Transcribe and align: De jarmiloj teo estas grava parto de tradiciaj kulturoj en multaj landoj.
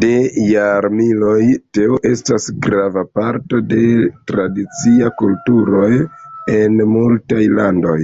De 0.00 0.08
jarmiloj 0.46 1.44
teo 1.78 1.96
estas 2.10 2.48
grava 2.66 3.04
parto 3.20 3.60
de 3.70 3.80
tradiciaj 4.32 5.10
kulturoj 5.22 5.90
en 6.60 6.84
multaj 6.94 7.44
landoj. 7.62 8.00